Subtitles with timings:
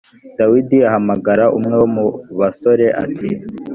[0.39, 2.05] dawidi ahamagara umwe wo mu
[2.39, 3.27] basore ati